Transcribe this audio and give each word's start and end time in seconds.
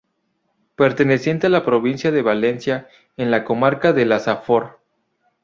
Perteneciente 0.75 1.45
a 1.45 1.51
la 1.51 1.63
provincia 1.63 2.09
de 2.09 2.23
Valencia, 2.23 2.89
en 3.17 3.29
la 3.29 3.43
comarca 3.45 3.93
de 3.93 4.05
la 4.07 4.17
Safor. 4.17 4.79